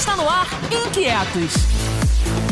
Está 0.00 0.16
no 0.16 0.26
ar 0.26 0.48
Inquietos. 0.72 1.52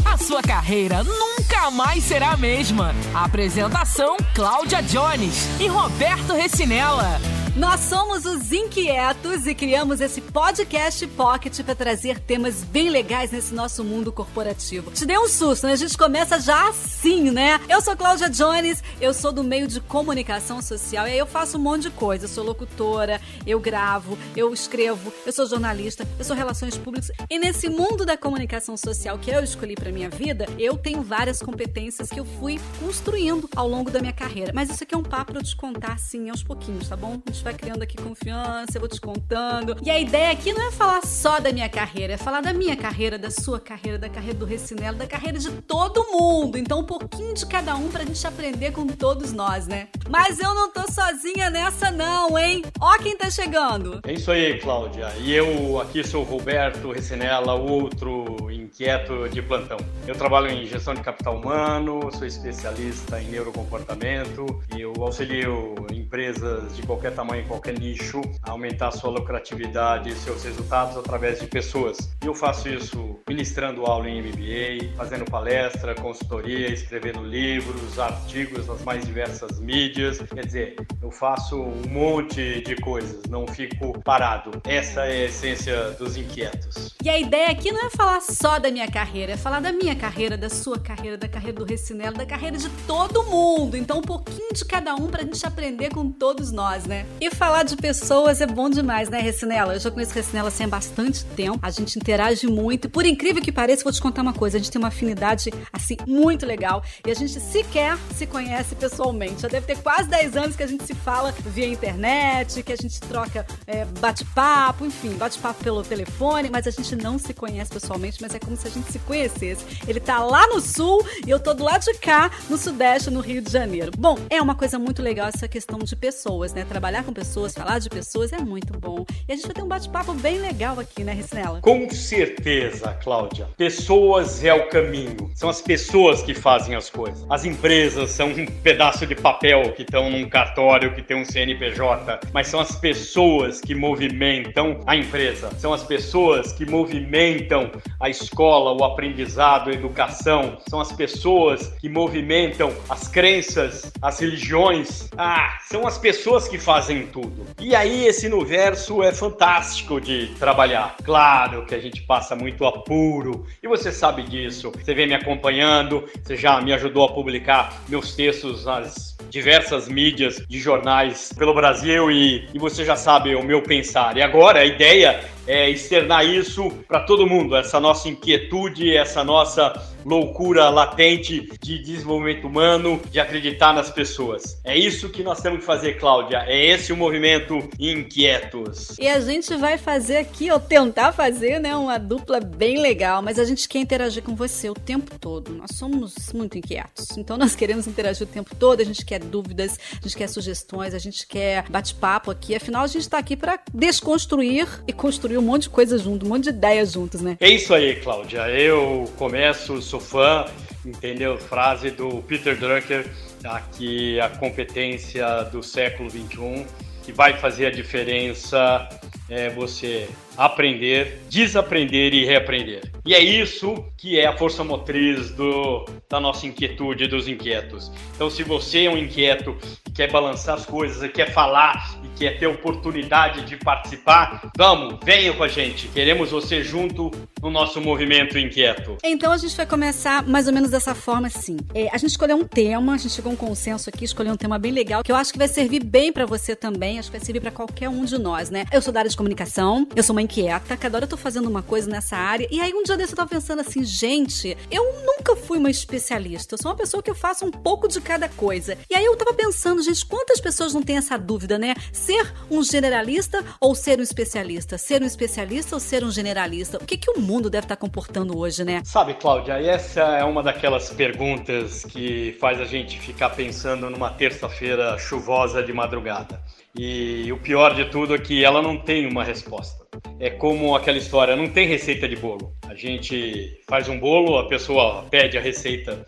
A 0.04 0.18
sua 0.18 0.42
carreira 0.42 1.02
nunca 1.02 1.70
mais 1.70 2.04
será 2.04 2.32
a 2.32 2.36
mesma. 2.36 2.94
apresentação: 3.14 4.18
Cláudia 4.34 4.82
Jones 4.82 5.48
e 5.58 5.66
Roberto 5.66 6.34
Recinella. 6.34 7.18
Nós 7.58 7.80
somos 7.80 8.24
os 8.24 8.52
Inquietos 8.52 9.44
e 9.44 9.52
criamos 9.52 10.00
esse 10.00 10.20
podcast 10.20 11.04
Pocket 11.08 11.60
para 11.62 11.74
trazer 11.74 12.20
temas 12.20 12.62
bem 12.62 12.88
legais 12.88 13.32
nesse 13.32 13.52
nosso 13.52 13.82
mundo 13.82 14.12
corporativo. 14.12 14.92
Te 14.92 15.04
dei 15.04 15.18
um 15.18 15.26
susto, 15.26 15.66
né? 15.66 15.72
A 15.72 15.76
gente 15.76 15.98
começa 15.98 16.38
já 16.38 16.68
assim, 16.68 17.32
né? 17.32 17.60
Eu 17.68 17.80
sou 17.80 17.96
Cláudia 17.96 18.30
Jones, 18.30 18.80
eu 19.00 19.12
sou 19.12 19.32
do 19.32 19.42
meio 19.42 19.66
de 19.66 19.80
comunicação 19.80 20.62
social 20.62 21.08
e 21.08 21.10
aí 21.10 21.18
eu 21.18 21.26
faço 21.26 21.58
um 21.58 21.60
monte 21.60 21.82
de 21.82 21.90
coisa. 21.90 22.26
Eu 22.26 22.28
sou 22.28 22.44
locutora, 22.44 23.20
eu 23.44 23.58
gravo, 23.58 24.16
eu 24.36 24.54
escrevo, 24.54 25.12
eu 25.26 25.32
sou 25.32 25.44
jornalista, 25.44 26.06
eu 26.16 26.24
sou 26.24 26.36
relações 26.36 26.78
públicas. 26.78 27.10
E 27.28 27.40
nesse 27.40 27.68
mundo 27.68 28.06
da 28.06 28.16
comunicação 28.16 28.76
social 28.76 29.18
que 29.18 29.32
eu 29.32 29.42
escolhi 29.42 29.74
para 29.74 29.90
minha 29.90 30.08
vida, 30.08 30.46
eu 30.60 30.78
tenho 30.78 31.02
várias 31.02 31.42
competências 31.42 32.08
que 32.08 32.20
eu 32.20 32.24
fui 32.24 32.60
construindo 32.78 33.50
ao 33.56 33.66
longo 33.66 33.90
da 33.90 33.98
minha 33.98 34.12
carreira. 34.12 34.52
Mas 34.54 34.70
isso 34.70 34.84
aqui 34.84 34.94
é 34.94 34.98
um 34.98 35.02
papo 35.02 35.32
para 35.32 35.40
eu 35.40 35.44
te 35.44 35.56
contar 35.56 35.94
assim 35.94 36.30
aos 36.30 36.44
pouquinhos, 36.44 36.88
tá 36.88 36.96
bom? 36.96 37.20
A 37.26 37.32
gente 37.32 37.47
vai 37.48 37.54
criando 37.54 37.82
aqui 37.82 37.96
confiança, 37.96 38.72
eu 38.74 38.80
vou 38.80 38.88
te 38.88 39.00
contando. 39.00 39.74
E 39.82 39.90
a 39.90 39.98
ideia 39.98 40.30
aqui 40.30 40.52
não 40.52 40.68
é 40.68 40.70
falar 40.70 41.02
só 41.02 41.40
da 41.40 41.50
minha 41.50 41.68
carreira, 41.68 42.12
é 42.12 42.16
falar 42.18 42.42
da 42.42 42.52
minha 42.52 42.76
carreira, 42.76 43.18
da 43.18 43.30
sua 43.30 43.58
carreira, 43.58 43.98
da 43.98 44.08
carreira 44.08 44.38
do 44.38 44.44
Recinelo, 44.44 44.98
da 44.98 45.06
carreira 45.06 45.38
de 45.38 45.50
todo 45.62 46.04
mundo. 46.12 46.58
Então, 46.58 46.80
um 46.80 46.84
pouquinho 46.84 47.32
de 47.32 47.46
cada 47.46 47.74
um 47.74 47.88
pra 47.88 48.04
gente 48.04 48.26
aprender 48.26 48.72
com 48.72 48.86
todos 48.86 49.32
nós, 49.32 49.66
né? 49.66 49.88
Mas 50.10 50.38
eu 50.38 50.54
não 50.54 50.70
tô 50.70 50.82
sozinha 50.92 51.48
nessa, 51.48 51.90
não, 51.90 52.38
hein? 52.38 52.62
Ó, 52.78 52.98
quem 52.98 53.16
tá 53.16 53.30
chegando! 53.30 54.00
É 54.06 54.12
isso 54.12 54.30
aí, 54.30 54.58
Cláudia. 54.58 55.10
E 55.18 55.32
eu 55.32 55.80
aqui 55.80 56.04
sou 56.04 56.22
o 56.22 56.24
Roberto 56.24 56.92
Recinella, 56.92 57.54
outro 57.54 58.47
inquieto 58.68 59.28
de 59.30 59.40
plantão. 59.40 59.78
Eu 60.06 60.14
trabalho 60.14 60.50
em 60.50 60.66
gestão 60.66 60.94
de 60.94 61.00
capital 61.00 61.36
humano, 61.36 62.00
sou 62.12 62.26
especialista 62.26 63.20
em 63.20 63.28
neurocomportamento 63.28 64.46
e 64.76 64.82
eu 64.82 64.92
auxilio 65.00 65.74
empresas 65.90 66.76
de 66.76 66.82
qualquer 66.82 67.14
tamanho, 67.14 67.46
qualquer 67.46 67.78
nicho, 67.78 68.20
a 68.42 68.50
aumentar 68.50 68.90
sua 68.92 69.10
lucratividade 69.10 70.10
e 70.10 70.14
seus 70.14 70.44
resultados 70.44 70.96
através 70.96 71.40
de 71.40 71.46
pessoas. 71.46 71.96
E 72.22 72.26
eu 72.26 72.34
faço 72.34 72.68
isso 72.68 73.18
ministrando 73.28 73.84
aula 73.86 74.08
em 74.08 74.22
MBA, 74.22 74.96
fazendo 74.96 75.24
palestra, 75.24 75.94
consultoria, 75.94 76.68
escrevendo 76.68 77.22
livros, 77.22 77.98
artigos 77.98 78.66
nas 78.66 78.82
mais 78.82 79.04
diversas 79.04 79.58
mídias. 79.58 80.18
Quer 80.18 80.44
dizer, 80.44 80.76
eu 81.02 81.10
faço 81.10 81.56
um 81.56 81.88
monte 81.88 82.62
de 82.62 82.76
coisas, 82.76 83.22
não 83.28 83.46
fico 83.46 83.98
parado. 84.02 84.50
Essa 84.64 85.06
é 85.06 85.22
a 85.22 85.24
essência 85.24 85.90
dos 85.92 86.16
inquietos. 86.16 86.94
E 87.02 87.08
a 87.08 87.18
ideia 87.18 87.50
aqui 87.50 87.70
não 87.70 87.86
é 87.86 87.90
falar 87.90 88.20
só 88.20 88.57
da 88.58 88.70
minha 88.70 88.90
carreira, 88.90 89.32
é 89.32 89.36
falar 89.36 89.60
da 89.60 89.72
minha 89.72 89.94
carreira, 89.94 90.36
da 90.36 90.48
sua 90.48 90.78
carreira, 90.78 91.16
da 91.16 91.28
carreira 91.28 91.58
do 91.58 91.64
Recinelo, 91.64 92.16
da 92.16 92.26
carreira 92.26 92.56
de 92.56 92.68
todo 92.86 93.24
mundo. 93.24 93.76
Então, 93.76 93.98
um 93.98 94.02
pouquinho 94.02 94.52
de 94.52 94.64
cada 94.64 94.94
um 94.94 95.06
pra 95.08 95.22
gente 95.22 95.44
aprender 95.46 95.90
com 95.90 96.10
todos 96.10 96.52
nós, 96.52 96.84
né? 96.84 97.06
E 97.20 97.30
falar 97.30 97.62
de 97.62 97.76
pessoas 97.76 98.40
é 98.40 98.46
bom 98.46 98.68
demais, 98.68 99.08
né, 99.08 99.20
Recinela? 99.20 99.74
Eu 99.74 99.80
já 99.80 99.90
conheço 99.90 100.12
Recinela 100.12 100.48
assim, 100.48 100.64
há 100.64 100.68
bastante 100.68 101.24
tempo. 101.24 101.58
A 101.62 101.70
gente 101.70 101.98
interage 101.98 102.46
muito. 102.46 102.88
Por 102.90 103.06
incrível 103.06 103.42
que 103.42 103.52
pareça, 103.52 103.84
vou 103.84 103.92
te 103.92 104.00
contar 104.00 104.22
uma 104.22 104.32
coisa: 104.32 104.56
a 104.56 104.60
gente 104.60 104.70
tem 104.70 104.80
uma 104.80 104.88
afinidade, 104.88 105.50
assim, 105.72 105.96
muito 106.06 106.46
legal. 106.46 106.82
E 107.06 107.10
a 107.10 107.14
gente 107.14 107.40
sequer 107.40 107.96
se 108.14 108.26
conhece 108.26 108.74
pessoalmente. 108.74 109.42
Já 109.42 109.48
deve 109.48 109.66
ter 109.66 109.78
quase 109.78 110.08
10 110.08 110.36
anos 110.36 110.56
que 110.56 110.62
a 110.62 110.66
gente 110.66 110.84
se 110.84 110.94
fala 110.94 111.32
via 111.46 111.66
internet, 111.66 112.62
que 112.62 112.72
a 112.72 112.76
gente 112.76 113.00
troca 113.00 113.46
é, 113.66 113.84
bate-papo, 113.84 114.84
enfim, 114.84 115.14
bate-papo 115.14 115.62
pelo 115.62 115.82
telefone, 115.82 116.50
mas 116.50 116.66
a 116.66 116.70
gente 116.70 116.96
não 116.96 117.18
se 117.18 117.32
conhece 117.32 117.70
pessoalmente, 117.70 118.18
mas 118.20 118.34
é 118.34 118.38
como 118.48 118.56
se 118.56 118.66
a 118.66 118.70
gente 118.70 118.90
se 118.90 118.98
conhecesse. 119.00 119.62
Ele 119.86 120.00
tá 120.00 120.20
lá 120.24 120.46
no 120.46 120.58
sul 120.58 121.06
e 121.26 121.30
eu 121.30 121.38
tô 121.38 121.52
do 121.52 121.62
lado 121.62 121.84
de 121.84 121.92
cá, 121.98 122.30
no 122.48 122.56
sudeste, 122.56 123.10
no 123.10 123.20
Rio 123.20 123.42
de 123.42 123.52
Janeiro. 123.52 123.92
Bom, 123.96 124.16
é 124.30 124.40
uma 124.40 124.54
coisa 124.54 124.78
muito 124.78 125.02
legal 125.02 125.28
essa 125.28 125.46
questão 125.46 125.78
de 125.80 125.94
pessoas, 125.94 126.54
né? 126.54 126.64
Trabalhar 126.64 127.04
com 127.04 127.12
pessoas, 127.12 127.52
falar 127.52 127.78
de 127.78 127.90
pessoas 127.90 128.32
é 128.32 128.38
muito 128.38 128.78
bom. 128.78 129.04
E 129.28 129.32
a 129.32 129.36
gente 129.36 129.44
vai 129.44 129.54
ter 129.54 129.62
um 129.62 129.68
bate-papo 129.68 130.14
bem 130.14 130.38
legal 130.38 130.80
aqui, 130.80 131.04
né, 131.04 131.12
Ricinela? 131.12 131.60
Com 131.60 131.90
certeza, 131.90 132.96
Cláudia. 133.02 133.48
Pessoas 133.58 134.42
é 134.42 134.54
o 134.54 134.68
caminho. 134.70 135.30
São 135.34 135.50
as 135.50 135.60
pessoas 135.60 136.22
que 136.22 136.32
fazem 136.32 136.74
as 136.74 136.88
coisas. 136.88 137.26
As 137.28 137.44
empresas 137.44 138.10
são 138.10 138.28
um 138.28 138.46
pedaço 138.46 139.06
de 139.06 139.14
papel 139.14 139.74
que 139.74 139.82
estão 139.82 140.10
num 140.10 140.26
cartório 140.26 140.94
que 140.94 141.02
tem 141.02 141.20
um 141.20 141.24
CNPJ, 141.24 142.20
mas 142.32 142.46
são 142.46 142.60
as 142.60 142.74
pessoas 142.76 143.60
que 143.60 143.74
movimentam 143.74 144.80
a 144.86 144.96
empresa. 144.96 145.50
São 145.58 145.74
as 145.74 145.82
pessoas 145.82 146.52
que 146.52 146.64
movimentam 146.64 147.70
a 148.00 148.08
escola, 148.08 148.37
o 148.42 148.84
aprendizado, 148.84 149.70
a 149.70 149.72
educação. 149.72 150.58
São 150.68 150.80
as 150.80 150.92
pessoas 150.92 151.68
que 151.80 151.88
movimentam 151.88 152.72
as 152.88 153.08
crenças, 153.08 153.92
as 154.00 154.18
religiões. 154.20 155.08
Ah, 155.16 155.58
são 155.68 155.86
as 155.86 155.98
pessoas 155.98 156.48
que 156.48 156.58
fazem 156.58 157.06
tudo. 157.06 157.46
E 157.60 157.74
aí 157.74 158.06
esse 158.06 158.26
universo 158.26 159.02
é 159.02 159.12
fantástico 159.12 160.00
de 160.00 160.28
trabalhar. 160.38 160.96
Claro 161.04 161.66
que 161.66 161.74
a 161.74 161.80
gente 161.80 162.02
passa 162.02 162.36
muito 162.36 162.64
apuro 162.64 163.46
e 163.62 163.68
você 163.68 163.90
sabe 163.90 164.22
disso. 164.22 164.72
Você 164.72 164.94
vem 164.94 165.06
me 165.06 165.14
acompanhando, 165.14 166.08
você 166.22 166.36
já 166.36 166.60
me 166.60 166.72
ajudou 166.72 167.04
a 167.04 167.12
publicar 167.12 167.80
meus 167.88 168.14
textos 168.14 168.64
nas 168.64 169.16
diversas 169.30 169.88
mídias 169.88 170.42
de 170.48 170.58
jornais 170.58 171.32
pelo 171.36 171.54
Brasil 171.54 172.10
e, 172.10 172.48
e 172.52 172.58
você 172.58 172.84
já 172.84 172.96
sabe 172.96 173.34
o 173.34 173.42
meu 173.42 173.62
pensar. 173.62 174.16
E 174.16 174.22
agora 174.22 174.60
a 174.60 174.64
ideia 174.64 175.20
é 175.48 175.68
externar 175.70 176.24
isso 176.24 176.70
para 176.86 177.00
todo 177.00 177.26
mundo, 177.26 177.56
essa 177.56 177.80
nossa 177.80 178.08
inquietude, 178.08 178.94
essa 178.94 179.24
nossa 179.24 179.72
loucura 180.04 180.68
latente 180.68 181.48
de 181.60 181.78
desenvolvimento 181.78 182.46
humano, 182.46 183.00
de 183.10 183.18
acreditar 183.18 183.72
nas 183.72 183.90
pessoas. 183.90 184.60
É 184.64 184.76
isso 184.76 185.08
que 185.08 185.22
nós 185.22 185.40
temos 185.40 185.60
que 185.60 185.64
fazer, 185.64 185.98
Cláudia. 185.98 186.44
É 186.46 186.66
esse 186.66 186.92
o 186.92 186.96
movimento 186.96 187.68
Inquietos. 187.78 188.96
E 188.98 189.08
a 189.08 189.20
gente 189.20 189.54
vai 189.56 189.76
fazer 189.76 190.18
aqui, 190.18 190.50
ou 190.50 190.60
tentar 190.60 191.12
fazer, 191.12 191.58
né, 191.58 191.74
uma 191.76 191.98
dupla 191.98 192.40
bem 192.40 192.80
legal, 192.80 193.22
mas 193.22 193.38
a 193.38 193.44
gente 193.44 193.68
quer 193.68 193.80
interagir 193.80 194.22
com 194.22 194.34
você 194.34 194.68
o 194.70 194.74
tempo 194.74 195.18
todo. 195.18 195.52
Nós 195.52 195.72
somos 195.74 196.14
muito 196.32 196.56
inquietos. 196.58 197.16
Então 197.16 197.36
nós 197.36 197.54
queremos 197.54 197.86
interagir 197.86 198.26
o 198.26 198.30
tempo 198.30 198.54
todo, 198.54 198.80
a 198.80 198.84
gente 198.84 199.04
quer 199.04 199.20
dúvidas, 199.20 199.78
a 199.92 200.02
gente 200.02 200.16
quer 200.16 200.28
sugestões, 200.28 200.94
a 200.94 200.98
gente 200.98 201.26
quer 201.26 201.68
bate-papo 201.68 202.30
aqui. 202.30 202.54
Afinal, 202.54 202.82
a 202.82 202.86
gente 202.86 203.02
está 203.02 203.18
aqui 203.18 203.36
para 203.36 203.58
desconstruir 203.72 204.66
e 204.86 204.92
construir 204.92 205.37
um 205.38 205.44
monte 205.44 205.62
de 205.62 205.70
coisa 205.70 205.98
junto, 205.98 206.26
um 206.26 206.28
monte 206.28 206.44
de 206.44 206.50
ideias 206.50 206.92
juntos, 206.92 207.20
né? 207.20 207.36
É 207.40 207.48
isso 207.48 207.74
aí, 207.74 207.96
Cláudia. 207.96 208.48
Eu 208.48 209.10
começo, 209.16 209.80
sou 209.82 210.00
fã, 210.00 210.46
entendeu? 210.84 211.38
Frase 211.38 211.90
do 211.90 212.22
Peter 212.22 212.56
Drucker, 212.56 213.06
aqui 213.44 214.20
a 214.20 214.28
competência 214.28 215.44
do 215.44 215.62
século 215.62 216.08
21, 216.08 216.64
que 217.02 217.12
vai 217.12 217.38
fazer 217.38 217.66
a 217.66 217.70
diferença 217.70 218.88
é 219.28 219.50
você 219.50 220.08
aprender, 220.36 221.20
desaprender 221.28 222.14
e 222.14 222.24
reaprender. 222.24 222.90
E 223.04 223.14
é 223.14 223.20
isso 223.20 223.84
que 223.96 224.18
é 224.18 224.26
a 224.26 224.36
força 224.36 224.64
motriz 224.64 225.30
do, 225.30 225.84
da 226.08 226.18
nossa 226.18 226.46
inquietude 226.46 227.06
dos 227.06 227.28
inquietos. 227.28 227.92
Então, 228.14 228.30
se 228.30 228.42
você 228.42 228.84
é 228.84 228.90
um 228.90 228.96
inquieto 228.96 229.56
quer 229.98 230.12
balançar 230.12 230.54
as 230.54 230.64
coisas, 230.64 231.10
quer 231.10 231.32
falar 231.32 231.98
e 232.04 232.08
quer 232.16 232.38
ter 232.38 232.46
oportunidade 232.46 233.44
de 233.44 233.56
participar, 233.56 234.48
vamos, 234.56 234.96
venha 235.04 235.32
com 235.32 235.42
a 235.42 235.48
gente. 235.48 235.88
Queremos 235.88 236.30
você 236.30 236.62
junto 236.62 237.10
no 237.42 237.50
nosso 237.50 237.80
movimento 237.80 238.38
inquieto. 238.38 238.96
Então, 239.02 239.32
a 239.32 239.36
gente 239.36 239.56
vai 239.56 239.66
começar 239.66 240.24
mais 240.24 240.46
ou 240.46 240.54
menos 240.54 240.70
dessa 240.70 240.94
forma, 240.94 241.26
assim. 241.26 241.56
É, 241.74 241.88
a 241.88 241.98
gente 241.98 242.10
escolheu 242.10 242.36
um 242.36 242.44
tema, 242.44 242.94
a 242.94 242.96
gente 242.96 243.12
chegou 243.12 243.30
a 243.30 243.32
um 243.32 243.36
consenso 243.36 243.88
aqui, 243.88 244.04
escolheu 244.04 244.32
um 244.32 244.36
tema 244.36 244.56
bem 244.56 244.70
legal, 244.70 245.02
que 245.02 245.10
eu 245.10 245.16
acho 245.16 245.32
que 245.32 245.38
vai 245.38 245.48
servir 245.48 245.82
bem 245.82 246.12
para 246.12 246.24
você 246.24 246.54
também, 246.54 247.00
acho 247.00 247.10
que 247.10 247.16
vai 247.16 247.24
servir 247.24 247.40
para 247.40 247.50
qualquer 247.50 247.88
um 247.88 248.04
de 248.04 248.18
nós, 248.18 248.50
né? 248.50 248.66
Eu 248.70 248.80
sou 248.80 248.92
da 248.92 249.00
área 249.00 249.10
de 249.10 249.16
comunicação, 249.16 249.84
eu 249.96 250.02
sou 250.04 250.14
uma 250.14 250.22
inquieta, 250.22 250.76
cada 250.76 250.98
hora 250.98 251.06
eu 251.06 251.08
tô 251.08 251.16
fazendo 251.16 251.48
uma 251.48 251.62
coisa 251.62 251.90
nessa 251.90 252.16
área. 252.16 252.46
E 252.52 252.60
aí 252.60 252.72
um 252.72 252.84
dia 252.84 252.96
desse 252.96 253.14
eu 253.14 253.16
tava 253.16 253.30
pensando 253.30 253.62
assim, 253.62 253.82
gente, 253.82 254.56
eu 254.70 254.84
nunca 255.04 255.34
fui 255.34 255.58
uma 255.58 255.70
especialista. 255.70 256.54
Eu 256.54 256.58
sou 256.62 256.70
uma 256.70 256.76
pessoa 256.76 257.02
que 257.02 257.10
eu 257.10 257.16
faço 257.16 257.44
um 257.44 257.50
pouco 257.50 257.88
de 257.88 258.00
cada 258.00 258.28
coisa. 258.28 258.78
E 258.88 258.94
aí 258.94 259.04
eu 259.04 259.16
tava 259.16 259.34
pensando, 259.34 259.87
quantas 260.02 260.40
pessoas 260.40 260.74
não 260.74 260.82
têm 260.82 260.96
essa 260.96 261.18
dúvida, 261.18 261.58
né? 261.58 261.74
Ser 261.92 262.32
um 262.50 262.62
generalista 262.62 263.44
ou 263.60 263.74
ser 263.74 263.98
um 263.98 264.02
especialista? 264.02 264.76
Ser 264.76 265.02
um 265.02 265.06
especialista 265.06 265.76
ou 265.76 265.80
ser 265.80 266.04
um 266.04 266.10
generalista? 266.10 266.78
O 266.78 266.86
que, 266.86 266.96
que 266.96 267.10
o 267.10 267.20
mundo 267.20 267.48
deve 267.48 267.64
estar 267.64 267.76
comportando 267.76 268.38
hoje, 268.38 268.64
né? 268.64 268.82
Sabe, 268.84 269.14
Cláudia, 269.14 269.54
essa 269.54 270.00
é 270.00 270.24
uma 270.24 270.42
daquelas 270.42 270.90
perguntas 270.90 271.84
que 271.84 272.36
faz 272.40 272.60
a 272.60 272.64
gente 272.64 272.98
ficar 272.98 273.30
pensando 273.30 273.88
numa 273.90 274.10
terça-feira 274.10 274.98
chuvosa 274.98 275.62
de 275.62 275.72
madrugada. 275.72 276.40
E 276.78 277.32
o 277.32 277.38
pior 277.38 277.74
de 277.74 277.86
tudo 277.86 278.14
é 278.14 278.18
que 278.18 278.44
ela 278.44 278.62
não 278.62 278.76
tem 278.76 279.06
uma 279.06 279.24
resposta. 279.24 279.86
É 280.20 280.30
como 280.30 280.76
aquela 280.76 280.98
história, 280.98 281.34
não 281.34 281.48
tem 281.48 281.66
receita 281.66 282.08
de 282.08 282.16
bolo. 282.16 282.52
A 282.68 282.74
gente 282.74 283.60
faz 283.68 283.88
um 283.88 283.98
bolo, 283.98 284.38
a 284.38 284.46
pessoa 284.46 285.04
pede 285.10 285.38
a 285.38 285.40
receita 285.40 286.06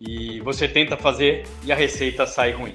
e 0.00 0.40
você 0.40 0.68
tenta 0.68 0.96
fazer 0.96 1.44
e 1.64 1.72
a 1.72 1.76
receita 1.76 2.26
sai 2.26 2.52
ruim. 2.52 2.74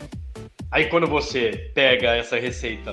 Aí 0.69 0.89
quando 0.89 1.07
você 1.07 1.71
pega 1.73 2.15
essa 2.15 2.37
receita 2.37 2.91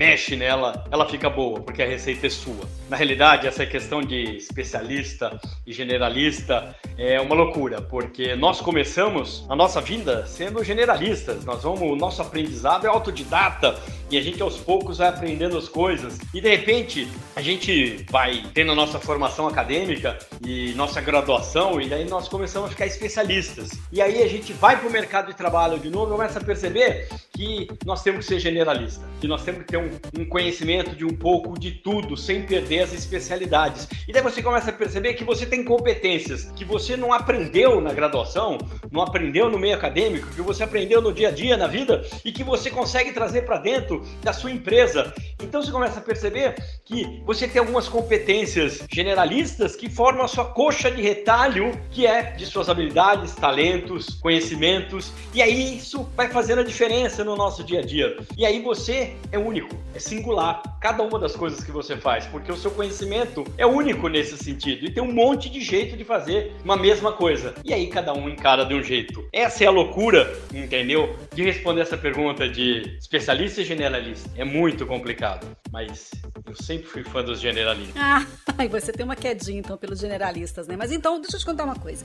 mexe 0.00 0.34
nela, 0.34 0.82
ela 0.90 1.06
fica 1.06 1.28
boa, 1.28 1.60
porque 1.60 1.82
a 1.82 1.86
receita 1.86 2.26
é 2.26 2.30
sua. 2.30 2.66
Na 2.88 2.96
realidade, 2.96 3.46
essa 3.46 3.66
questão 3.66 4.00
de 4.00 4.34
especialista 4.34 5.38
e 5.66 5.74
generalista 5.74 6.74
é 6.96 7.20
uma 7.20 7.34
loucura, 7.34 7.82
porque 7.82 8.34
nós 8.34 8.62
começamos 8.62 9.44
a 9.46 9.54
nossa 9.54 9.78
vinda 9.78 10.26
sendo 10.26 10.64
generalistas. 10.64 11.44
Nós 11.44 11.64
vamos, 11.64 11.82
o 11.82 11.96
nosso 11.96 12.22
aprendizado 12.22 12.86
é 12.86 12.88
autodidata 12.88 13.78
e 14.10 14.16
a 14.16 14.22
gente 14.22 14.42
aos 14.42 14.56
poucos 14.56 14.98
vai 14.98 15.08
aprendendo 15.08 15.56
as 15.56 15.68
coisas. 15.68 16.18
E 16.34 16.40
de 16.40 16.48
repente, 16.48 17.06
a 17.36 17.42
gente 17.42 18.04
vai 18.10 18.42
tendo 18.52 18.72
a 18.72 18.74
nossa 18.74 18.98
formação 18.98 19.46
acadêmica 19.46 20.18
e 20.44 20.72
nossa 20.74 21.00
graduação 21.00 21.80
e 21.80 21.88
daí 21.88 22.08
nós 22.08 22.28
começamos 22.28 22.68
a 22.68 22.72
ficar 22.72 22.86
especialistas. 22.86 23.70
E 23.92 24.00
aí 24.00 24.22
a 24.22 24.28
gente 24.28 24.52
vai 24.52 24.78
para 24.78 24.88
o 24.88 24.90
mercado 24.90 25.26
de 25.28 25.34
trabalho 25.34 25.78
de 25.78 25.90
novo 25.90 26.12
e 26.12 26.16
começa 26.16 26.38
a 26.38 26.44
perceber 26.44 27.08
que 27.32 27.68
nós 27.86 28.02
temos 28.02 28.26
que 28.26 28.34
ser 28.34 28.40
generalista, 28.40 29.04
que 29.20 29.28
nós 29.28 29.44
temos 29.44 29.62
que 29.62 29.68
ter 29.68 29.76
um, 29.76 29.89
um, 30.18 30.24
conhecimento 30.24 30.94
de 30.94 31.04
um 31.04 31.14
pouco 31.16 31.58
de 31.58 31.72
tudo, 31.72 32.16
sem 32.16 32.42
perder 32.42 32.80
as 32.80 32.92
especialidades. 32.92 33.88
E 34.06 34.12
daí 34.12 34.22
você 34.22 34.42
começa 34.42 34.70
a 34.70 34.72
perceber 34.72 35.14
que 35.14 35.24
você 35.24 35.46
tem 35.46 35.64
competências 35.64 36.50
que 36.56 36.64
você 36.64 36.96
não 36.96 37.12
aprendeu 37.12 37.80
na 37.80 37.92
graduação, 37.92 38.58
não 38.90 39.02
aprendeu 39.02 39.50
no 39.50 39.58
meio 39.58 39.74
acadêmico, 39.74 40.28
que 40.34 40.42
você 40.42 40.62
aprendeu 40.62 41.00
no 41.00 41.12
dia 41.12 41.28
a 41.28 41.30
dia, 41.30 41.56
na 41.56 41.66
vida, 41.66 42.02
e 42.24 42.32
que 42.32 42.44
você 42.44 42.70
consegue 42.70 43.12
trazer 43.12 43.42
para 43.42 43.58
dentro 43.58 44.04
da 44.22 44.32
sua 44.32 44.50
empresa. 44.50 45.12
Então 45.42 45.62
você 45.62 45.70
começa 45.70 45.98
a 45.98 46.02
perceber 46.02 46.54
que 46.84 47.22
você 47.24 47.46
tem 47.46 47.60
algumas 47.60 47.88
competências 47.88 48.82
generalistas 48.90 49.76
que 49.76 49.88
formam 49.88 50.24
a 50.24 50.28
sua 50.28 50.44
coxa 50.44 50.90
de 50.90 51.02
retalho, 51.02 51.72
que 51.90 52.06
é 52.06 52.32
de 52.32 52.46
suas 52.46 52.68
habilidades, 52.68 53.34
talentos, 53.34 54.14
conhecimentos, 54.20 55.12
e 55.32 55.40
aí 55.40 55.76
isso 55.76 56.08
vai 56.16 56.28
fazendo 56.28 56.60
a 56.60 56.64
diferença 56.64 57.24
no 57.24 57.36
nosso 57.36 57.62
dia 57.62 57.80
a 57.80 57.82
dia. 57.82 58.16
E 58.36 58.44
aí 58.44 58.60
você 58.60 59.14
é 59.30 59.38
único, 59.38 59.74
é 59.94 59.98
singular, 59.98 60.62
cada 60.80 61.02
uma 61.02 61.18
das 61.18 61.36
coisas 61.36 61.62
que 61.62 61.70
você 61.70 61.96
faz, 61.96 62.26
porque 62.26 62.50
o 62.50 62.56
seu 62.56 62.70
conhecimento 62.70 63.44
é 63.56 63.66
único 63.66 64.08
nesse 64.08 64.36
sentido 64.36 64.84
e 64.84 64.90
tem 64.90 65.02
um 65.02 65.12
monte 65.12 65.48
de 65.48 65.60
jeito 65.60 65.96
de 65.96 66.04
fazer 66.04 66.52
uma 66.64 66.76
mesma 66.76 67.12
coisa. 67.12 67.54
E 67.64 67.72
aí 67.72 67.86
cada 67.86 68.12
um 68.12 68.28
encara 68.28 68.64
de 68.64 68.74
um 68.74 68.82
jeito. 68.82 69.24
Essa 69.32 69.64
é 69.64 69.66
a 69.66 69.70
loucura, 69.70 70.36
entendeu? 70.52 71.16
De 71.34 71.42
responder 71.42 71.82
essa 71.82 71.96
pergunta 71.96 72.48
de 72.48 72.96
especialista 72.98 73.60
e 73.60 73.64
generalista. 73.64 74.28
É 74.36 74.44
muito 74.44 74.86
complicado, 74.86 75.29
mas 75.70 76.10
eu 76.46 76.54
sempre 76.54 76.86
fui 76.86 77.04
fã 77.04 77.22
dos 77.22 77.40
generalistas. 77.40 77.96
Ah, 77.96 78.26
e 78.64 78.68
você 78.68 78.92
tem 78.92 79.04
uma 79.04 79.16
quedinha 79.16 79.58
então 79.58 79.76
pelos 79.76 80.00
generalistas, 80.00 80.66
né? 80.66 80.76
Mas 80.76 80.90
então, 80.90 81.20
deixa 81.20 81.36
eu 81.36 81.40
te 81.40 81.46
contar 81.46 81.64
uma 81.64 81.76
coisa. 81.76 82.04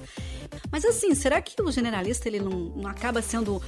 Mas 0.72 0.86
assim, 0.86 1.16
será 1.16 1.42
que 1.42 1.60
o 1.62 1.72
generalista 1.72 2.28
ele 2.28 2.40
não, 2.40 2.52
não 2.52 2.90
acaba 2.90 3.22
sendo 3.22 3.62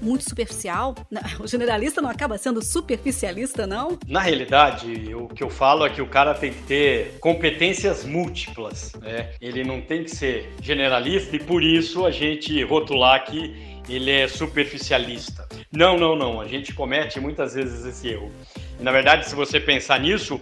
muito 0.00 0.28
superficial? 0.28 0.94
O 1.40 1.46
generalista 1.46 2.00
não 2.00 2.10
acaba 2.10 2.38
sendo 2.38 2.62
superficialista, 2.62 3.66
não? 3.66 3.98
Na 4.06 4.20
realidade, 4.20 5.14
o 5.14 5.28
que 5.28 5.42
eu 5.42 5.50
falo 5.50 5.84
é 5.84 5.90
que 5.90 6.00
o 6.00 6.06
cara 6.06 6.34
tem 6.34 6.52
que 6.52 6.62
ter 6.62 7.18
competências 7.18 8.04
múltiplas, 8.04 8.92
né? 9.00 9.32
Ele 9.40 9.64
não 9.64 9.80
tem 9.80 10.04
que 10.04 10.10
ser 10.10 10.52
generalista 10.60 11.34
e 11.34 11.40
por 11.40 11.62
isso 11.62 12.04
a 12.04 12.10
gente 12.10 12.62
rotular 12.64 13.24
que 13.24 13.72
ele 13.88 14.10
é 14.10 14.28
superficialista. 14.28 15.48
Não, 15.70 15.98
não, 15.98 16.14
não. 16.14 16.40
A 16.40 16.46
gente 16.46 16.74
comete 16.74 17.18
muitas 17.18 17.54
vezes 17.54 17.84
esse 17.84 18.08
erro. 18.08 18.30
Na 18.82 18.90
verdade, 18.90 19.28
se 19.28 19.34
você 19.34 19.60
pensar 19.60 20.00
nisso, 20.00 20.40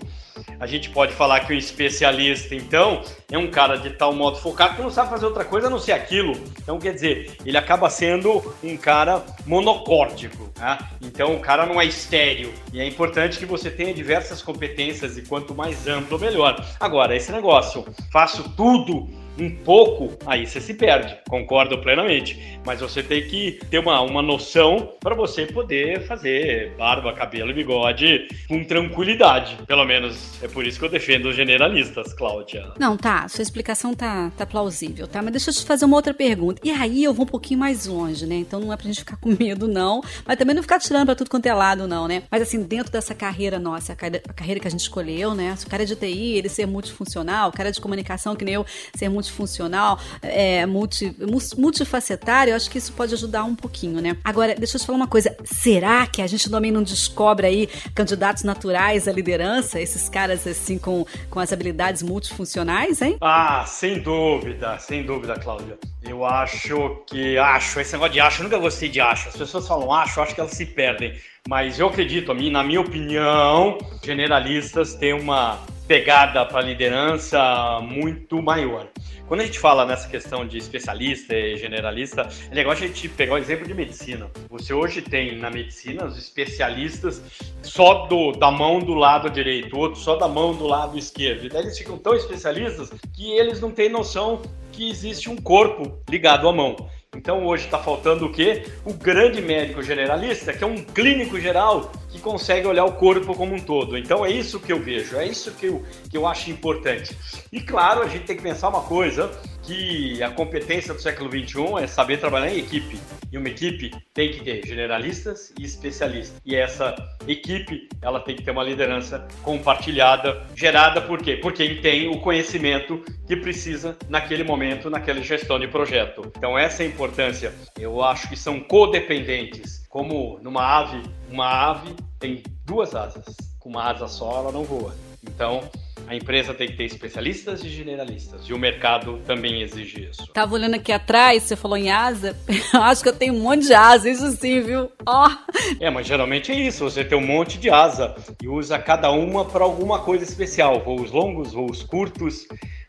a 0.59 0.67
gente 0.67 0.91
pode 0.91 1.13
falar 1.13 1.41
que 1.41 1.53
o 1.53 1.57
especialista, 1.57 2.55
então, 2.55 3.03
é 3.31 3.37
um 3.37 3.51
cara 3.51 3.77
de 3.77 3.91
tal 3.91 4.15
modo 4.15 4.39
focado 4.39 4.77
que 4.77 4.83
não 4.83 4.91
sabe 4.91 5.11
fazer 5.11 5.27
outra 5.27 5.45
coisa 5.45 5.67
a 5.67 5.71
não 5.71 5.79
ser 5.79 5.93
aquilo. 5.93 6.33
Então, 6.59 6.79
quer 6.79 6.95
dizer, 6.95 7.37
ele 7.45 7.57
acaba 7.57 7.91
sendo 7.91 8.55
um 8.63 8.77
cara 8.77 9.23
monocórdico. 9.47 10.51
Né? 10.59 10.79
Então, 11.03 11.35
o 11.35 11.41
cara 11.41 11.67
não 11.67 11.81
é 11.81 11.85
estéreo. 11.85 12.53
E 12.73 12.81
é 12.81 12.87
importante 12.87 13.39
que 13.39 13.47
você 13.47 13.71
tenha 13.71 13.93
diversas 13.93 14.43
competências 14.43 15.19
e 15.19 15.23
quanto 15.23 15.55
mais 15.55 15.87
amplo, 15.87 16.19
melhor. 16.19 16.65
Agora, 16.79 17.15
esse 17.15 17.31
negócio, 17.31 17.87
faço 18.11 18.49
tudo 18.57 19.09
um 19.39 19.51
pouco, 19.51 20.17
aí 20.27 20.47
você 20.47 20.61
se 20.61 20.75
perde, 20.75 21.17
concordo 21.29 21.79
plenamente. 21.79 22.59
Mas 22.65 22.81
você 22.81 23.03
tem 23.03 23.27
que 23.27 23.59
ter 23.71 23.79
uma, 23.79 24.01
uma 24.03 24.23
noção 24.23 24.93
para 25.01 25.15
você 25.15 25.47
poder 25.47 26.07
fazer 26.07 26.75
barba, 26.77 27.13
cabelo 27.13 27.51
e 27.51 27.55
bigode 27.55 28.29
com 28.49 28.63
tranquilidade. 28.65 29.57
Pelo 29.67 29.85
menos 29.85 30.43
é 30.43 30.49
por 30.49 30.67
isso 30.67 30.79
que 30.79 30.85
eu 30.85 30.91
defendo 30.91 31.27
os 31.27 31.37
generalistas, 31.37 32.13
Cláudia. 32.13 32.73
Não, 32.79 32.97
tá, 32.97 33.27
sua 33.29 33.43
explicação 33.43 33.95
tá, 33.95 34.31
tá 34.37 34.45
plausível, 34.45 35.07
tá? 35.07 35.23
Mas 35.23 35.33
deixa 35.33 35.51
eu 35.51 35.55
te 35.55 35.65
fazer 35.65 35.85
uma 35.85 35.97
outra 35.97 36.13
pergunta. 36.13 36.61
E 36.65 36.71
aí 36.71 37.03
eu 37.03 37.15
vou 37.15 37.25
um 37.25 37.29
pouquinho 37.29 37.61
mais 37.61 37.87
longe, 37.87 38.27
né? 38.27 38.37
Então 38.37 38.61
não 38.61 38.73
é 38.73 38.77
pra 38.77 38.87
gente 38.87 39.01
ficar 39.01 39.17
com 39.17 39.31
medo, 39.39 39.67
não. 39.67 40.03
Mas 40.27 40.37
também 40.37 40.55
não 40.55 40.63
ficar 40.63 40.79
tirando 40.79 41.07
pra 41.07 41.15
tudo 41.15 41.31
quanto 41.31 41.47
é 41.47 41.55
lado, 41.55 41.87
não, 41.87 42.07
né? 42.07 42.23
Mas 42.31 42.43
assim, 42.43 42.63
dentro 42.63 42.93
dessa 42.93 43.15
carreira 43.15 43.59
nossa, 43.59 43.93
a 43.93 44.33
carreira 44.33 44.61
que 44.61 44.67
a 44.67 44.71
gente 44.71 44.81
escolheu, 44.81 45.35
né? 45.35 45.55
Se 45.57 45.67
o 45.67 45.69
cara 45.69 45.83
é 45.83 45.87
de 45.87 45.97
TI, 45.97 46.37
ele 46.37 46.49
ser 46.49 46.67
multifuncional, 46.67 47.49
o 47.49 47.53
cara 47.53 47.73
de 47.73 47.81
comunicação, 47.81 48.37
que 48.37 48.45
nem 48.45 48.55
eu, 48.55 48.67
ser 48.95 49.09
multifuncional, 49.21 49.99
é, 50.23 50.65
multi, 50.67 51.15
multifacetário, 51.57 52.53
eu 52.53 52.57
acho 52.57 52.71
que 52.71 52.79
isso 52.79 52.93
pode 52.93 53.15
ajudar 53.15 53.45
um 53.45 53.55
pouquinho, 53.55 54.01
né? 54.01 54.17
Agora, 54.25 54.55
deixa 54.55 54.77
eu 54.77 54.81
te 54.81 54.87
falar 54.87 54.97
uma 54.97 55.07
coisa. 55.07 55.37
Será 55.45 56.07
que 56.07 56.23
a 56.23 56.27
gente 56.27 56.51
também 56.51 56.73
não 56.73 56.83
descobre 56.83 57.47
aí 57.47 57.69
candidatos 57.95 58.43
naturais 58.43 59.07
à 59.07 59.13
liderança? 59.13 59.81
Esses 59.81 60.09
caras, 60.09 60.47
assim, 60.47 60.79
com, 60.79 61.05
com 61.29 61.39
as 61.39 61.53
habilidades 61.53 62.03
multifuncionais, 62.03 63.03
hein? 63.03 63.17
Ah, 63.21 63.65
sem 63.67 64.01
dúvida, 64.01 64.79
sem 64.79 65.05
dúvida, 65.05 65.39
Cláudia. 65.39 65.79
Eu 66.03 66.25
acho 66.25 67.03
que. 67.07 67.37
Acho, 67.37 67.81
esse 67.81 67.93
negócio 67.93 68.15
de 68.15 68.21
acho, 68.21 68.41
eu 68.41 68.45
nunca 68.45 68.59
gostei 68.59 68.89
de 68.89 69.01
acho. 69.01 69.29
As 69.29 69.37
pessoas 69.37 69.69
falam 69.69 69.93
acho, 69.93 70.21
acho 70.21 70.35
que 70.35 70.41
elas 70.41 70.53
se 70.53 70.65
perdem. 70.65 71.15
Mas 71.49 71.79
eu 71.79 71.89
acredito, 71.89 72.33
a 72.33 72.35
mim, 72.35 72.51
na 72.51 72.63
minha 72.63 72.81
opinião, 72.81 73.79
generalistas 74.03 74.95
têm 74.95 75.13
uma 75.13 75.59
pegada 75.91 76.47
para 76.47 76.61
liderança 76.61 77.81
muito 77.83 78.41
maior. 78.41 78.87
Quando 79.27 79.41
a 79.41 79.45
gente 79.45 79.59
fala 79.59 79.85
nessa 79.85 80.09
questão 80.09 80.47
de 80.47 80.57
especialista 80.57 81.35
e 81.35 81.57
generalista, 81.57 82.29
é 82.49 82.55
legal 82.55 82.71
a 82.71 82.77
gente 82.77 83.09
pegar 83.09 83.35
o 83.35 83.39
exemplo 83.39 83.67
de 83.67 83.75
medicina. 83.75 84.31
Você 84.49 84.73
hoje 84.73 85.03
tem 85.03 85.37
na 85.37 85.51
medicina 85.51 86.05
os 86.05 86.17
especialistas 86.17 87.21
só 87.61 88.07
do, 88.07 88.31
da 88.31 88.53
mão 88.53 88.79
do 88.79 88.95
lado 88.95 89.29
direito, 89.29 89.77
outro 89.77 89.99
só 89.99 90.15
da 90.15 90.29
mão 90.29 90.55
do 90.55 90.65
lado 90.65 90.97
esquerdo. 90.97 91.47
E 91.47 91.49
daí 91.49 91.63
eles 91.63 91.77
ficam 91.77 91.99
tão 91.99 92.15
especialistas 92.15 92.93
que 93.13 93.33
eles 93.33 93.61
não 93.61 93.73
têm 93.73 93.89
noção 93.89 94.43
que 94.71 94.89
existe 94.89 95.29
um 95.29 95.37
corpo 95.37 96.01
ligado 96.09 96.49
à 96.49 96.53
mão. 96.53 96.77
Então 97.17 97.45
hoje 97.45 97.65
está 97.65 97.81
faltando 97.81 98.27
o 98.27 98.33
quê? 98.33 98.63
O 98.85 98.95
grande 98.95 99.43
médico 99.43 99.83
generalista, 99.83 100.53
que 100.53 100.63
é 100.63 100.67
um 100.67 100.85
clínico 100.85 101.41
geral 101.41 101.91
que 102.11 102.19
consegue 102.19 102.67
olhar 102.67 102.85
o 102.85 102.93
corpo 102.93 103.35
como 103.35 103.55
um 103.55 103.61
todo. 103.61 103.97
Então 103.97 104.25
é 104.25 104.31
isso 104.31 104.61
que 104.61 104.73
eu 104.73 104.81
vejo, 104.81 105.17
é 105.17 105.27
isso 105.27 105.53
que 105.53 105.67
eu, 105.67 105.85
que 106.11 106.17
eu 106.17 106.27
acho 106.27 106.51
importante. 106.51 107.17
E 107.53 107.61
claro, 107.61 108.03
a 108.03 108.09
gente 108.09 108.25
tem 108.25 108.37
que 108.37 108.43
pensar 108.43 108.69
uma 108.69 108.83
coisa, 108.83 109.31
que 109.63 110.23
a 110.23 110.31
competência 110.31 110.93
do 110.93 111.01
século 111.01 111.31
XXI 111.31 111.85
é 111.85 111.87
saber 111.87 112.19
trabalhar 112.19 112.53
em 112.53 112.59
equipe. 112.59 112.99
E 113.31 113.39
uma 113.39 113.49
equipe 113.49 113.91
tem 114.13 114.33
que 114.33 114.43
ter 114.43 114.67
generalistas 114.67 115.53
e 115.59 115.65
especialistas. 115.65 116.41
E 116.45 116.57
essa 116.57 116.95
equipe, 117.29 117.89
ela 118.03 118.19
tem 118.21 118.35
que 118.35 118.43
ter 118.43 118.51
uma 118.51 118.65
liderança 118.65 119.29
compartilhada, 119.43 120.45
gerada 120.57 121.01
por 121.01 121.23
quê? 121.23 121.37
Por 121.37 121.53
quem 121.53 121.81
tem 121.81 122.09
o 122.09 122.19
conhecimento 122.21 123.03
que 123.27 123.37
precisa 123.37 123.97
naquele 124.09 124.43
momento, 124.43 124.91
naquela 124.91 125.23
gestão 125.23 125.59
de 125.59 125.69
projeto. 125.69 126.33
Então 126.37 126.59
essa 126.59 126.83
é 126.83 126.87
a 126.87 126.89
importância. 126.89 127.55
Eu 127.79 128.03
acho 128.03 128.29
que 128.29 128.37
são 128.37 128.59
codependentes. 128.59 129.80
Como 129.91 130.39
numa 130.41 130.63
ave, 130.63 131.03
uma 131.29 131.49
ave 131.49 131.97
tem 132.17 132.45
duas 132.65 132.95
asas. 132.95 133.25
Com 133.59 133.71
uma 133.71 133.91
asa 133.91 134.07
só, 134.07 134.39
ela 134.39 134.53
não 134.53 134.63
voa. 134.63 134.95
Então, 135.21 135.69
a 136.07 136.15
empresa 136.15 136.55
tem 136.55 136.69
que 136.69 136.77
ter 136.77 136.85
especialistas 136.85 137.65
e 137.65 137.69
generalistas. 137.69 138.43
E 138.49 138.55
o 138.55 138.59
mercado 138.59 139.19
também 139.27 139.63
exige 139.63 140.09
isso. 140.09 140.29
Tava 140.33 140.55
olhando 140.55 140.77
aqui 140.77 140.93
atrás, 140.93 141.43
você 141.43 141.57
falou 141.57 141.77
em 141.77 141.91
asa. 141.91 142.37
Acho 142.73 143.03
que 143.03 143.09
eu 143.09 143.17
tenho 143.17 143.35
um 143.35 143.41
monte 143.41 143.67
de 143.67 143.75
asa, 143.75 144.09
isso 144.09 144.31
sim, 144.31 144.61
viu? 144.61 144.93
Ó. 145.05 145.29
Oh. 145.29 145.55
É, 145.81 145.91
mas 145.91 146.07
geralmente 146.07 146.53
é 146.53 146.55
isso. 146.55 146.85
Você 146.85 147.05
tem 147.05 147.19
um 147.19 147.27
monte 147.27 147.59
de 147.59 147.69
asa 147.69 148.15
e 148.41 148.47
usa 148.47 148.79
cada 148.79 149.11
uma 149.11 149.45
para 149.45 149.65
alguma 149.65 149.99
coisa 149.99 150.23
especial. 150.23 150.85
Voos 150.85 151.11
longos, 151.11 151.53
voos 151.53 151.83
curtos, 151.83 152.47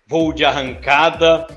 voo 0.08 0.31
de 0.31 0.46
arrancada 0.46 1.48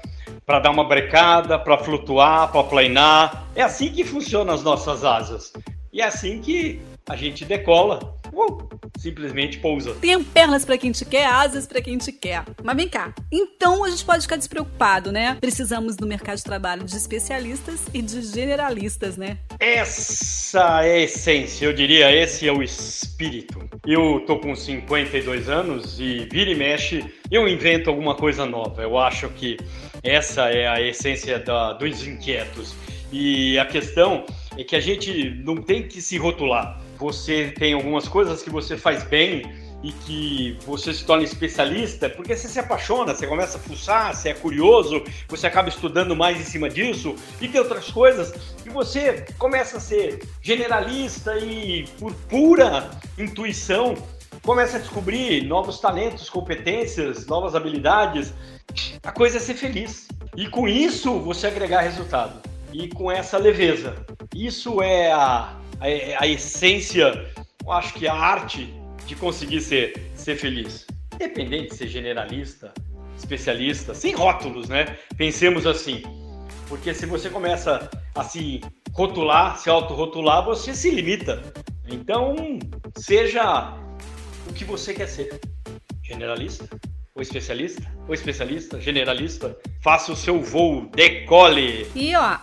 para 0.47 0.61
dar 0.61 0.71
uma 0.71 0.85
brecada, 0.85 1.59
para 1.59 1.79
flutuar, 1.79 2.51
para 2.51 2.65
planar. 2.65 3.49
É 3.55 3.63
assim 3.63 3.91
que 3.91 4.05
funcionam 4.05 4.55
as 4.55 4.63
nossas 4.63 5.05
asas. 5.05 5.53
E 5.93 6.01
é 6.01 6.05
assim 6.05 6.41
que 6.41 6.81
a 7.09 7.17
gente 7.17 7.45
decola. 7.45 8.14
Uh, 8.35 8.69
simplesmente 8.99 9.59
pousa. 9.59 9.95
Tem 9.95 10.23
pernas 10.23 10.65
para 10.65 10.77
quem 10.77 10.91
te 10.91 11.05
quer, 11.05 11.27
asas 11.27 11.67
para 11.67 11.81
quem 11.81 11.97
te 11.99 12.11
quer. 12.11 12.45
Mas 12.63 12.77
vem 12.77 12.89
cá. 12.89 13.15
Então 13.31 13.85
a 13.85 13.91
gente 13.91 14.05
pode 14.05 14.23
ficar 14.23 14.37
despreocupado, 14.37 15.13
né? 15.13 15.37
Precisamos 15.41 15.97
no 15.97 16.07
mercado 16.07 16.37
de 16.37 16.45
trabalho 16.45 16.85
de 16.85 16.97
especialistas 16.97 17.83
e 17.93 18.03
de 18.03 18.23
generalistas, 18.23 19.17
né? 19.17 19.39
Essa 19.61 20.85
é 20.85 20.95
a 20.95 20.99
essência, 20.99 21.67
eu 21.67 21.73
diria, 21.73 22.11
esse 22.11 22.49
é 22.49 22.53
o 22.53 22.63
espírito. 22.63 23.69
Eu 23.87 24.25
tô 24.27 24.39
com 24.39 24.55
52 24.55 25.49
anos 25.49 26.01
e 26.01 26.29
vira 26.31 26.51
e 26.51 26.55
mexe, 26.55 27.05
eu 27.31 27.49
invento 27.49 27.89
alguma 27.91 28.15
coisa 28.15 28.45
nova. 28.45 28.83
Eu 28.83 28.99
acho 28.99 29.29
que 29.31 29.57
essa 30.03 30.51
é 30.51 30.67
a 30.67 30.81
essência 30.81 31.39
da, 31.39 31.73
dos 31.73 32.07
inquietos. 32.07 32.75
E 33.13 33.59
a 33.59 33.65
questão 33.65 34.25
é 34.59 34.65
que 34.65 34.75
a 34.77 34.81
gente 34.81 35.31
não 35.45 35.57
tem 35.57 35.83
que 35.87 36.03
se 36.03 36.17
rotular. 36.17 36.81
Você 36.99 37.53
tem 37.59 37.73
algumas 37.73 38.09
coisas 38.09 38.43
que 38.43 38.51
você 38.51 38.77
faz 38.77 39.03
bem 39.05 39.43
e 39.83 39.93
que 39.93 40.59
você 40.65 40.95
se 40.95 41.05
torna 41.05 41.25
especialista, 41.25 42.09
porque 42.09 42.35
você 42.35 42.49
se 42.49 42.59
apaixona, 42.59 43.15
você 43.15 43.27
começa 43.27 43.59
a 43.59 43.61
fuçar, 43.61 44.15
você 44.15 44.31
é 44.31 44.35
curioso, 44.35 45.05
você 45.29 45.47
acaba 45.47 45.69
estudando 45.69 46.17
mais 46.17 46.41
em 46.41 46.45
cima 46.45 46.71
disso, 46.71 47.15
e 47.39 47.47
tem 47.47 47.61
outras 47.61 47.91
coisas, 47.91 48.33
e 48.65 48.71
você 48.71 49.27
começa 49.37 49.77
a 49.77 49.81
ser 49.81 50.27
generalista 50.41 51.37
e 51.37 51.87
por 51.99 52.15
pura 52.15 52.91
intuição 53.19 53.95
começa 54.43 54.77
a 54.77 54.81
descobrir 54.81 55.45
novos 55.45 55.81
talentos, 55.81 56.29
competências, 56.29 57.27
novas 57.27 57.55
habilidades. 57.55 58.33
A 59.03 59.11
coisa 59.11 59.39
é 59.39 59.41
ser 59.41 59.55
feliz. 59.55 60.07
E 60.37 60.49
com 60.49 60.69
isso 60.69 61.19
você 61.21 61.47
agregar 61.47 61.81
resultado. 61.81 62.41
E 62.73 62.89
com 62.89 63.11
essa 63.11 63.39
leveza. 63.39 64.05
Isso 64.35 64.83
é 64.83 65.13
a, 65.13 65.57
a, 65.81 66.23
a 66.25 66.27
essência, 66.27 67.31
acho 67.69 67.95
que 67.95 68.07
a 68.07 68.15
arte 68.15 68.73
de 69.07 69.15
conseguir 69.15 69.61
ser, 69.61 70.11
ser 70.15 70.37
feliz. 70.37 70.87
Independente 71.15 71.71
de 71.71 71.77
ser 71.77 71.89
generalista, 71.89 72.73
especialista, 73.17 73.95
sem 73.95 74.15
rótulos, 74.15 74.69
né? 74.69 74.99
Pensemos 75.17 75.67
assim. 75.67 76.03
Porque 76.69 76.95
se 76.95 77.07
você 77.07 77.29
começa 77.29 77.91
a 78.15 78.25
se 78.25 78.61
rotular, 78.93 79.59
se 79.59 79.69
autorrotular, 79.69 80.45
você 80.45 80.75
se 80.75 80.91
limita. 80.91 81.43
Então, 81.87 82.35
seja 82.97 83.77
o 84.49 84.53
que 84.53 84.65
você 84.65 84.95
quer 84.95 85.09
ser. 85.09 85.41
Generalista? 86.03 86.69
Ou 87.17 87.23
especialista? 87.23 87.81
Ou 88.09 88.13
especialista? 88.13 88.81
Generalista? 88.81 89.57
Faça 89.81 90.11
o 90.11 90.17
seu 90.17 90.43
voo, 90.43 90.91
decole! 90.93 91.87
E 91.95 92.13
ó, 92.17 92.39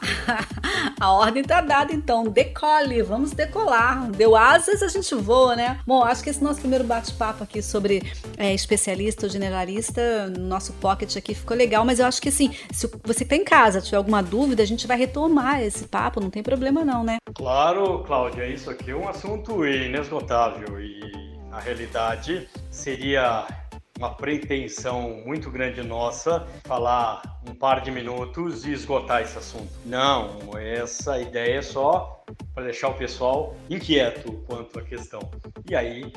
a 0.98 1.12
ordem 1.12 1.44
tá 1.44 1.60
dada 1.60 1.92
então, 1.92 2.24
decole, 2.24 3.02
vamos 3.02 3.32
decolar. 3.32 4.10
Deu 4.12 4.34
asas, 4.34 4.82
a 4.82 4.88
gente 4.88 5.14
voa, 5.14 5.58
né? 5.58 5.82
Bom, 5.86 6.02
acho 6.02 6.24
que 6.24 6.30
esse 6.30 6.42
nosso 6.42 6.62
primeiro 6.62 6.86
bate-papo 6.86 7.44
aqui 7.44 7.62
sobre 7.62 8.02
é, 8.38 8.54
especialista 8.54 9.26
ou 9.26 9.30
generalista, 9.30 10.30
no 10.30 10.48
nosso 10.48 10.72
pocket 10.74 11.18
aqui 11.18 11.36
ficou 11.36 11.58
legal, 11.58 11.84
mas 11.84 12.00
eu 12.00 12.06
acho 12.06 12.22
que 12.22 12.30
assim, 12.30 12.56
se 12.72 12.90
você 13.04 13.26
tá 13.26 13.36
em 13.36 13.44
casa, 13.44 13.82
tiver 13.82 13.98
alguma 13.98 14.24
dúvida, 14.24 14.64
a 14.64 14.66
gente 14.66 14.88
vai 14.88 14.96
retomar 14.96 15.62
esse 15.62 15.86
papo, 15.86 16.22
não 16.22 16.30
tem 16.30 16.42
problema 16.42 16.86
não, 16.86 17.04
né? 17.04 17.18
Claro, 17.36 18.06
Cláudia, 18.06 18.48
isso 18.48 18.70
aqui 18.70 18.92
é 18.92 18.96
um 18.96 19.10
assunto 19.10 19.66
inesgotável 19.66 20.80
e 20.80 21.30
na 21.50 21.60
realidade, 21.60 22.48
seria 22.70 23.46
uma 24.02 24.16
pretensão 24.16 25.22
muito 25.24 25.52
grande 25.52 25.84
nossa 25.84 26.48
falar 26.64 27.22
um 27.48 27.54
par 27.54 27.82
de 27.82 27.92
minutos 27.92 28.66
e 28.66 28.72
esgotar 28.72 29.22
esse 29.22 29.38
assunto. 29.38 29.72
Não, 29.86 30.58
essa 30.58 31.22
ideia 31.22 31.60
é 31.60 31.62
só 31.62 32.26
para 32.56 32.64
deixar 32.64 32.90
o 32.90 32.96
pessoal 32.96 33.56
inquieto 33.70 34.44
quanto 34.48 34.80
à 34.80 34.82
questão. 34.82 35.20
E 35.70 35.76
aí, 35.76 36.12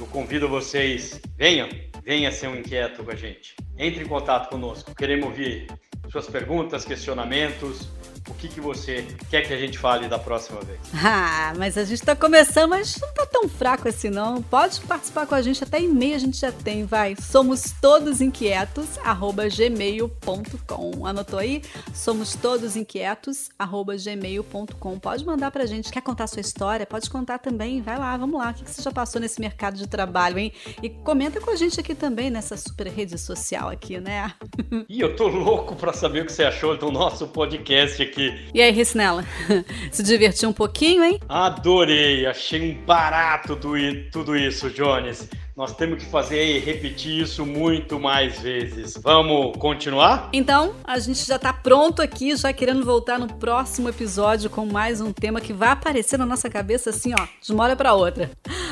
eu 0.00 0.06
convido 0.08 0.48
vocês, 0.48 1.20
venham, 1.36 1.68
venha 2.02 2.32
ser 2.32 2.48
um 2.48 2.56
inquieto 2.56 3.04
com 3.04 3.12
a 3.12 3.14
gente. 3.14 3.54
Entre 3.78 4.02
em 4.02 4.08
contato 4.08 4.48
conosco, 4.48 4.92
queremos 4.92 5.26
ouvir 5.26 5.68
suas 6.10 6.26
perguntas, 6.28 6.84
questionamentos, 6.84 7.88
o 8.32 8.34
que, 8.34 8.48
que 8.48 8.60
você 8.60 9.06
quer 9.30 9.42
que 9.46 9.52
a 9.52 9.56
gente 9.56 9.78
fale 9.78 10.08
da 10.08 10.18
próxima 10.18 10.60
vez? 10.60 10.80
Ah, 11.04 11.52
mas 11.58 11.76
a 11.76 11.84
gente 11.84 11.98
está 12.00 12.14
começando, 12.14 12.70
mas 12.70 12.96
não 13.00 13.12
tá 13.12 13.26
tão 13.26 13.48
fraco 13.48 13.88
assim 13.88 14.08
não. 14.08 14.40
Pode 14.40 14.80
participar 14.82 15.26
com 15.26 15.34
a 15.34 15.42
gente, 15.42 15.62
até 15.62 15.80
e-mail 15.80 16.14
a 16.14 16.18
gente 16.18 16.38
já 16.38 16.50
tem, 16.50 16.86
vai. 16.86 17.16
Somos 17.20 17.74
todos 17.80 18.20
inquietos, 18.20 18.98
arroba 19.04 19.48
gmail.com. 19.48 21.04
Anotou 21.04 21.38
aí? 21.38 21.60
Somos 21.92 22.34
todos 22.34 22.76
inquietos, 22.76 23.50
arroba 23.58 23.94
gmail.com. 23.96 24.98
Pode 24.98 25.26
mandar 25.26 25.50
pra 25.50 25.66
gente. 25.66 25.90
Quer 25.90 26.00
contar 26.00 26.28
sua 26.28 26.40
história? 26.40 26.86
Pode 26.86 27.10
contar 27.10 27.38
também. 27.38 27.82
Vai 27.82 27.98
lá, 27.98 28.16
vamos 28.16 28.40
lá. 28.40 28.50
O 28.50 28.54
que, 28.54 28.64
que 28.64 28.70
você 28.70 28.80
já 28.80 28.92
passou 28.92 29.20
nesse 29.20 29.40
mercado 29.40 29.76
de 29.76 29.86
trabalho, 29.86 30.38
hein? 30.38 30.52
E 30.82 30.88
comenta 30.88 31.40
com 31.40 31.50
a 31.50 31.56
gente 31.56 31.78
aqui 31.80 31.94
também, 31.94 32.30
nessa 32.30 32.56
super 32.56 32.86
rede 32.86 33.18
social 33.18 33.68
aqui, 33.68 33.98
né? 33.98 34.32
E 34.88 35.00
eu 35.00 35.16
tô 35.16 35.26
louco 35.28 35.74
pra 35.74 35.92
saber 35.92 36.22
o 36.22 36.26
que 36.26 36.32
você 36.32 36.44
achou 36.44 36.76
do 36.76 36.90
nosso 36.90 37.26
podcast 37.28 38.02
aqui 38.02 38.21
aqui. 38.28 38.50
E 38.54 38.62
aí, 38.62 38.70
Risnella? 38.70 39.24
Se 39.90 40.02
divertiu 40.02 40.48
um 40.48 40.52
pouquinho, 40.52 41.04
hein? 41.04 41.18
Adorei, 41.28 42.26
achei 42.26 42.72
um 42.72 42.84
barato 42.84 43.56
tudo 43.56 44.36
isso, 44.36 44.70
Jones. 44.70 45.28
Nós 45.54 45.76
temos 45.76 46.02
que 46.02 46.10
fazer 46.10 46.56
e 46.56 46.58
repetir 46.58 47.20
isso 47.20 47.44
muito 47.44 48.00
mais 48.00 48.40
vezes. 48.40 48.98
Vamos 49.02 49.54
continuar? 49.58 50.30
Então, 50.32 50.74
a 50.82 50.98
gente 50.98 51.26
já 51.26 51.36
está 51.36 51.52
pronto 51.52 52.00
aqui, 52.00 52.34
já 52.34 52.52
querendo 52.54 52.84
voltar 52.84 53.18
no 53.18 53.28
próximo 53.34 53.88
episódio 53.90 54.48
com 54.48 54.64
mais 54.64 55.02
um 55.02 55.12
tema 55.12 55.42
que 55.42 55.52
vai 55.52 55.68
aparecer 55.68 56.18
na 56.18 56.24
nossa 56.24 56.48
cabeça 56.48 56.88
assim, 56.88 57.12
ó, 57.12 57.26
de 57.40 57.52
uma 57.52 57.64
hora 57.64 57.76
para 57.76 57.92
outra. 57.92 58.30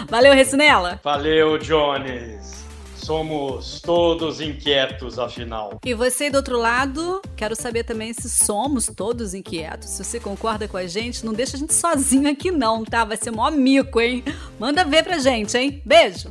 Valeu, 0.09 0.33
Recinela! 0.33 0.99
Valeu, 1.04 1.59
Jones! 1.59 2.70
Somos 3.11 3.81
todos 3.81 4.40
inquietos, 4.40 5.19
afinal. 5.19 5.81
E 5.85 5.93
você 5.95 6.31
do 6.31 6.37
outro 6.37 6.57
lado, 6.57 7.21
quero 7.37 7.57
saber 7.57 7.83
também 7.83 8.12
se 8.12 8.31
somos 8.31 8.87
todos 8.87 9.35
inquietos. 9.35 9.88
Se 9.88 10.05
você 10.05 10.21
concorda 10.21 10.69
com 10.69 10.76
a 10.76 10.87
gente, 10.87 11.26
não 11.26 11.33
deixa 11.33 11.57
a 11.57 11.59
gente 11.59 11.75
sozinho 11.75 12.31
aqui 12.31 12.52
não, 12.52 12.85
tá? 12.85 13.05
Vai 13.05 13.17
ser 13.17 13.33
mó 13.33 13.50
mico, 13.50 14.00
hein? 14.00 14.23
Manda 14.61 14.85
ver 14.85 15.02
pra 15.02 15.19
gente, 15.19 15.59
hein? 15.59 15.83
Beijo! 15.85 16.31